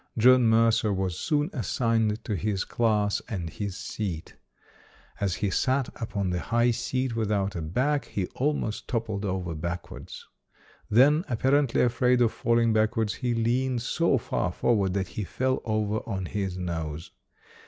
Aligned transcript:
John 0.17 0.45
Mercer 0.45 0.91
was 0.91 1.15
soon 1.19 1.51
assigned 1.53 2.23
to 2.25 2.35
his 2.35 2.63
class 2.63 3.21
and 3.27 3.51
his 3.51 3.77
seat. 3.77 4.35
As 5.19 5.35
he 5.35 5.51
sat 5.51 5.89
upon 5.89 6.31
the 6.31 6.39
high 6.39 6.71
seat 6.71 7.15
without 7.15 7.55
a 7.55 7.61
back, 7.61 8.05
he 8.05 8.25
almost 8.33 8.87
toppled 8.87 9.23
over 9.25 9.53
backwards. 9.53 10.25
Then, 10.89 11.23
apparently 11.29 11.81
afraid 11.83 12.19
of 12.23 12.31
falling 12.31 12.73
backwards, 12.73 13.13
he 13.13 13.35
leaned 13.35 13.83
so 13.83 14.17
far 14.17 14.51
forward 14.51 14.95
that 14.95 15.09
he 15.09 15.23
fell 15.23 15.61
over 15.65 15.97
on 16.09 16.25
his 16.25 16.57
nose. 16.57 17.11